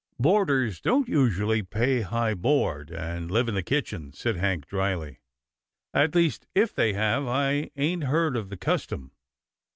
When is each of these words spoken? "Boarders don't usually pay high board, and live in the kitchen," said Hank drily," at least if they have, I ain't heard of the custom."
"Boarders 0.19 0.81
don't 0.81 1.07
usually 1.07 1.61
pay 1.61 2.01
high 2.01 2.33
board, 2.33 2.89
and 2.89 3.29
live 3.29 3.47
in 3.47 3.53
the 3.53 3.61
kitchen," 3.61 4.11
said 4.13 4.35
Hank 4.35 4.65
drily," 4.67 5.19
at 6.03 6.15
least 6.15 6.47
if 6.55 6.73
they 6.73 6.93
have, 6.93 7.27
I 7.27 7.69
ain't 7.75 8.05
heard 8.05 8.35
of 8.35 8.49
the 8.49 8.57
custom." 8.57 9.11